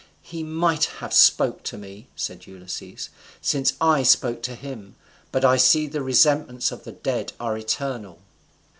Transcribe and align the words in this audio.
"He 0.23 0.41
might 0.41 0.85
have 0.85 1.13
spoke 1.13 1.61
to 1.65 1.77
me," 1.77 2.07
said 2.15 2.47
Ulysses, 2.47 3.11
"since 3.39 3.73
I 3.79 4.01
spoke 4.01 4.41
to 4.41 4.55
him; 4.55 4.95
but 5.31 5.45
I 5.45 5.57
see 5.57 5.85
the 5.85 6.01
resentments 6.01 6.71
of 6.71 6.85
the 6.85 6.93
dead 6.93 7.33
are 7.39 7.55
eternal." 7.55 8.17